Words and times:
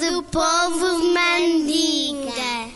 do 0.00 0.22
povo 0.22 1.12
mandinga. 1.12 2.70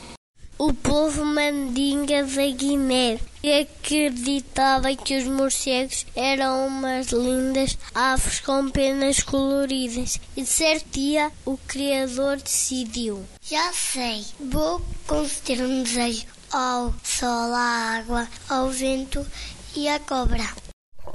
O 0.59 0.75
povo 0.75 1.25
mandinga 1.25 2.23
da 2.23 2.47
Guiné 2.49 3.19
acreditava 3.63 4.95
que 4.95 5.17
os 5.17 5.25
morcegos 5.25 6.05
eram 6.15 6.67
umas 6.67 7.07
lindas 7.09 7.79
aves 7.95 8.41
com 8.41 8.69
penas 8.69 9.23
coloridas. 9.23 10.21
E 10.37 10.45
certo 10.45 10.87
dia 10.91 11.33
o 11.47 11.57
Criador 11.67 12.37
decidiu: 12.37 13.25
Já 13.43 13.73
sei, 13.73 14.23
vou 14.39 14.83
conceder 15.07 15.65
um 15.65 15.83
desejo 15.83 16.27
ao 16.53 16.93
sol, 17.03 17.55
à 17.55 17.99
água, 18.01 18.29
ao 18.51 18.69
vento 18.69 19.27
e 19.75 19.89
à 19.89 19.99
cobra. 19.99 20.45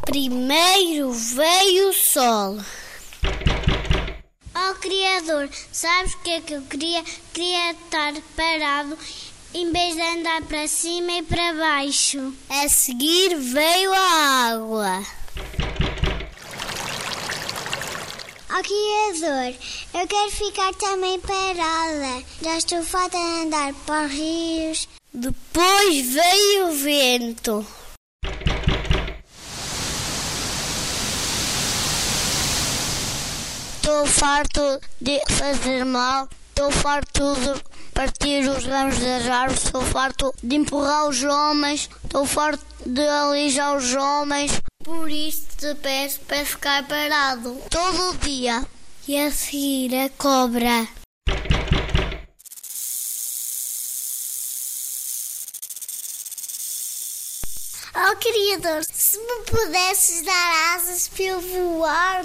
Primeiro 0.08 1.12
veio 1.12 1.90
o 1.90 1.94
sol. 1.94 2.58
Ó 4.70 4.74
Criador, 4.76 5.50
sabes 5.72 6.14
o 6.14 6.20
que 6.20 6.30
é 6.30 6.42
que 6.42 6.54
eu 6.54 6.62
queria? 6.62 7.04
Queria 7.34 7.72
estar 7.72 8.14
parado 8.36 8.96
em 9.52 9.72
vez 9.72 9.96
de 9.96 10.02
andar 10.02 10.44
para 10.44 10.68
cima 10.68 11.12
e 11.12 11.24
para 11.24 11.54
baixo. 11.54 12.32
A 12.48 12.70
seguir 12.70 13.36
veio 13.36 13.92
a 13.92 14.52
água. 14.52 15.04
Ó 18.52 18.62
Criador, 18.62 19.56
eu 19.96 20.08
quero 20.08 20.32
ficar 20.32 20.72
também 20.76 21.20
parada. 21.20 22.24
Já 22.44 22.58
estou 22.58 22.84
farta 22.84 23.18
de 23.18 23.24
andar 23.24 23.74
para 23.88 24.06
os 24.06 24.12
rios. 24.12 24.88
Depois 25.12 26.14
veio 26.14 26.68
o 26.68 26.72
vento. 26.74 27.66
Estou 33.90 34.06
farto 34.06 34.80
de 35.02 35.20
fazer 35.32 35.84
mal, 35.84 36.30
estou 36.50 36.70
farto 36.70 37.34
de 37.38 37.60
partir 37.92 38.48
os 38.48 38.64
ramos 38.64 39.00
das 39.00 39.28
árvores, 39.28 39.64
estou 39.64 39.82
farto 39.82 40.32
de 40.44 40.58
empurrar 40.58 41.08
os 41.08 41.24
homens, 41.24 41.90
estou 42.04 42.24
farto 42.24 42.64
de 42.86 43.02
alijar 43.02 43.76
os 43.76 43.96
homens. 43.96 44.62
Por 44.84 45.10
isso 45.10 45.42
te 45.58 45.74
peço 45.74 46.20
para 46.20 46.46
ficar 46.46 46.88
parado 46.88 47.60
todo 47.68 48.12
o 48.12 48.18
dia. 48.18 48.64
E 49.08 49.20
a 49.20 49.32
seguir 49.32 49.96
a 49.96 50.10
cobra. 50.10 50.88
Oh 57.96 58.16
Criador, 58.18 58.84
se 58.84 59.18
me 59.18 59.44
pudesses 59.46 60.22
dar 60.22 60.76
asas 60.76 61.08
para 61.08 61.24
eu 61.24 61.42
voar, 61.42 62.24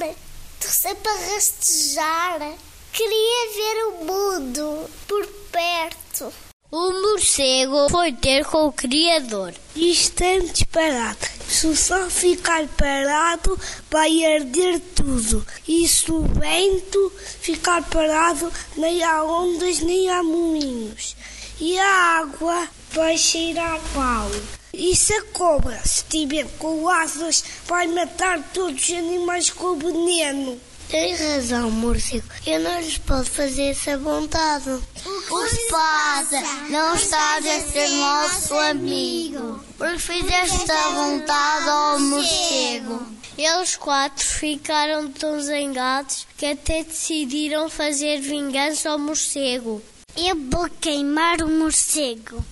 torcer 0.65 0.97
para 0.97 1.13
rastejar, 1.13 2.55
queria 2.91 3.53
ver 3.55 3.85
o 3.85 4.05
mundo 4.07 4.91
por 5.07 5.27
perto. 5.53 6.33
O 6.71 6.91
morcego 7.03 7.89
foi 7.91 8.13
ter 8.13 8.47
com 8.47 8.69
o 8.69 8.73
Criador. 8.73 9.53
Estamos 9.77 10.63
parados. 10.73 11.29
Se 11.47 11.67
o 11.67 11.77
sol 11.77 12.09
ficar 12.09 12.67
parado, 12.69 13.61
vai 13.91 14.25
arder 14.25 14.81
tudo. 14.95 15.47
E 15.69 15.87
se 15.87 16.11
o 16.11 16.23
vento 16.23 17.13
ficar 17.41 17.83
parado, 17.91 18.51
nem 18.77 19.05
há 19.05 19.23
ondas, 19.23 19.81
nem 19.81 20.09
há 20.11 20.23
moinhos. 20.23 21.15
E 21.61 21.79
a 21.79 22.19
água 22.21 22.69
vai 22.93 23.19
cheirar 23.19 23.79
mal. 23.95 24.31
E 24.77 24.97
se 24.97 25.13
a 25.15 25.23
cobra, 25.33 25.81
se 25.85 26.05
tiver 26.05 26.47
com 26.59 26.89
asas, 26.89 27.45
vai 27.67 27.87
matar 27.87 28.43
todos 28.53 28.89
os 28.89 28.95
animais 28.95 29.51
com 29.51 29.77
veneno. 29.77 30.61
Tem 30.89 31.15
razão, 31.15 31.71
morcego. 31.71 32.25
Eu 32.47 32.61
não 32.61 32.81
lhes 32.81 32.99
posso 32.99 33.31
fazer 33.31 33.71
essa 33.71 33.97
vontade. 33.97 34.69
O 34.71 35.45
que 35.45 35.49
se 35.49 35.71
passa? 35.71 36.41
Não 36.69 36.95
estás 36.95 37.47
a 37.47 37.61
ser 37.61 37.89
nosso 37.89 38.55
amigo. 38.55 39.61
Porque 39.79 39.99
fizeste 39.99 40.71
a 40.71 40.91
vontade 40.91 41.69
ao 41.69 42.01
morcego. 42.01 43.07
Eles 43.37 43.77
quatro 43.77 44.25
ficaram 44.25 45.11
tão 45.11 45.41
zangados 45.41 46.27
que 46.37 46.47
até 46.47 46.85
decidiram 46.85 47.69
fazer 47.69 48.21
vingança 48.21 48.91
ao 48.91 48.99
morcego. 48.99 49.83
Eu 50.17 50.37
vou 50.51 50.69
queimar 50.81 51.43
o 51.43 51.49
morcego. 51.49 52.45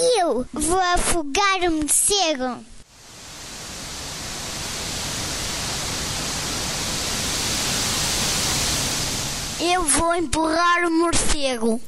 Eu 0.00 0.46
vou 0.52 0.78
afogar 0.78 1.60
o 1.62 1.72
morcego. 1.72 2.64
Eu 9.60 9.82
vou 9.82 10.14
empurrar 10.14 10.86
o 10.86 10.90
morcego. 10.92 11.80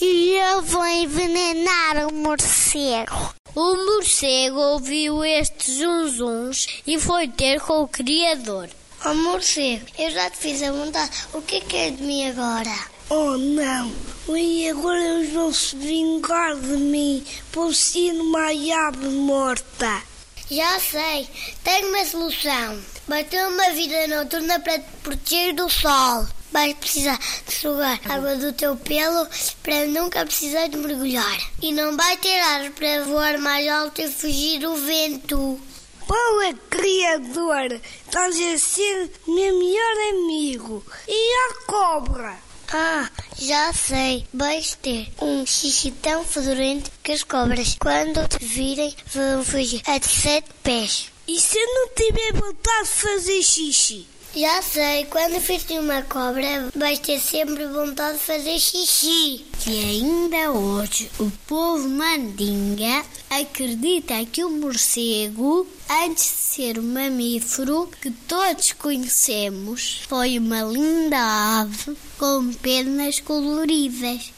E 0.00 0.36
eu 0.36 0.62
vou 0.62 0.86
envenenar 0.86 2.06
o 2.08 2.14
morcego. 2.14 3.34
O 3.56 3.74
morcego 3.74 4.60
ouviu 4.60 5.24
estes 5.24 5.78
zunzuns 5.78 6.66
e 6.86 6.96
foi 7.00 7.26
ter 7.26 7.60
com 7.60 7.82
o 7.82 7.88
Criador. 7.88 8.70
Oh 9.06 9.12
morcego, 9.12 9.84
eu 9.98 10.10
já 10.10 10.30
te 10.30 10.38
fiz 10.38 10.62
a 10.62 10.72
vontade. 10.72 11.10
O 11.34 11.42
que 11.42 11.56
é 11.56 11.60
que 11.60 11.76
é 11.76 11.90
de 11.90 12.02
mim 12.02 12.26
agora? 12.26 12.74
Oh 13.10 13.36
não, 13.36 13.92
e 14.34 14.70
agora 14.70 14.98
eles 14.98 15.30
vão 15.30 15.52
se 15.52 15.76
vingar 15.76 16.56
de 16.56 16.78
mim 16.78 17.22
por 17.52 17.74
ser 17.74 18.12
uma 18.12 18.46
ave 18.46 19.08
morta. 19.08 20.02
Já 20.50 20.80
sei, 20.80 21.28
tenho 21.62 21.88
uma 21.90 22.02
solução. 22.06 22.80
Vai 23.06 23.24
ter 23.24 23.46
uma 23.46 23.72
vida 23.72 24.06
noturna 24.06 24.58
para 24.60 24.78
te 24.78 24.86
proteger 25.02 25.54
do 25.54 25.68
sol. 25.68 26.26
Vais 26.50 26.72
precisar 26.72 27.18
de 27.46 27.52
sugar 27.52 28.00
água 28.08 28.36
do 28.36 28.54
teu 28.54 28.74
pelo 28.74 29.28
para 29.62 29.84
nunca 29.84 30.24
precisar 30.24 30.68
de 30.68 30.78
mergulhar. 30.78 31.50
E 31.60 31.74
não 31.74 31.94
vai 31.94 32.16
ter 32.16 32.40
asas 32.40 32.72
para 32.72 33.04
voar 33.04 33.36
mais 33.36 33.68
alto 33.68 34.00
e 34.00 34.08
fugir 34.08 34.60
do 34.60 34.74
vento. 34.76 35.60
Boa 36.06 36.52
criador, 36.68 37.80
estás 38.04 38.36
a 38.38 38.58
ser 38.58 39.10
meu 39.26 39.58
melhor 39.58 39.96
amigo. 40.12 40.84
E 41.08 41.34
a 41.34 41.54
cobra? 41.66 42.36
Ah, 42.70 43.08
já 43.38 43.72
sei. 43.72 44.26
Vais 44.34 44.76
ter 44.82 45.08
um 45.22 45.46
xixi 45.46 45.90
tão 45.90 46.22
fedorento 46.22 46.90
que 47.02 47.12
as 47.12 47.22
cobras, 47.22 47.76
quando 47.80 48.28
te 48.28 48.44
virem, 48.44 48.94
vão 49.14 49.42
fugir 49.42 49.80
a 49.86 49.98
sete 50.02 50.50
pés. 50.62 51.10
E 51.26 51.40
se 51.40 51.56
eu 51.56 51.66
não 51.66 51.88
tiver 51.94 52.32
vontade 52.34 52.88
de 52.88 52.94
fazer 52.94 53.42
xixi? 53.42 54.06
Já 54.36 54.60
sei, 54.60 55.04
quando 55.06 55.38
viste 55.38 55.78
uma 55.78 56.02
cobra, 56.02 56.68
vais 56.74 56.98
ter 56.98 57.20
sempre 57.20 57.66
vontade 57.66 58.18
de 58.18 58.24
fazer 58.24 58.58
xixi. 58.58 59.46
E 59.66 59.78
ainda 59.78 60.52
hoje, 60.52 61.10
o 61.18 61.30
povo 61.46 61.88
mandinga 61.88 63.02
acredita 63.30 64.22
que 64.26 64.44
o 64.44 64.50
morcego, 64.50 65.66
antes 65.88 66.24
de 66.24 66.30
ser 66.30 66.78
um 66.78 66.82
mamífero 66.82 67.88
que 68.02 68.10
todos 68.10 68.74
conhecemos, 68.74 70.02
foi 70.06 70.38
uma 70.38 70.60
linda 70.60 71.62
ave 71.62 71.96
com 72.18 72.52
penas 72.52 73.20
coloridas. 73.20 74.30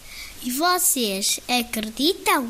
E 0.44 0.50
vocês 0.52 1.40
acreditam? 1.49 2.49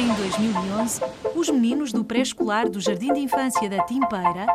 Em 0.00 0.06
2011, 0.14 1.02
os 1.36 1.50
meninos 1.50 1.92
do 1.92 2.02
pré-escolar 2.02 2.70
do 2.70 2.80
Jardim 2.80 3.12
de 3.12 3.20
Infância 3.20 3.68
da 3.68 3.84
Timpeira 3.84 4.46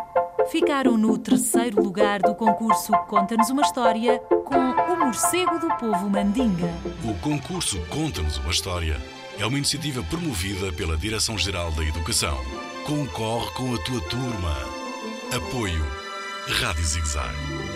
ficaram 0.49 0.97
no 0.97 1.19
terceiro 1.19 1.83
lugar 1.83 2.19
do 2.19 2.33
concurso 2.33 2.91
Conta-nos 3.07 3.51
uma 3.51 3.61
História 3.61 4.17
com 4.17 4.55
o 4.55 4.97
Morcego 4.97 5.59
do 5.59 5.67
Povo 5.75 6.09
Mandinga. 6.09 6.73
O 7.03 7.13
concurso 7.19 7.79
Conta-nos 7.89 8.39
uma 8.39 8.49
História 8.49 8.99
é 9.37 9.45
uma 9.45 9.59
iniciativa 9.59 10.01
promovida 10.09 10.73
pela 10.73 10.97
Direção-Geral 10.97 11.71
da 11.73 11.83
Educação. 11.83 12.35
Concorre 12.87 13.51
com 13.51 13.75
a 13.75 13.77
tua 13.83 14.01
turma. 14.09 14.57
Apoio 15.31 15.85
Rádio 16.47 16.83
Zigzag. 16.83 17.74